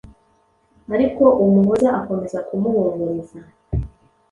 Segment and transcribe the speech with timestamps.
[0.95, 3.39] ariko Umuhoza akomeza kumuhumuriza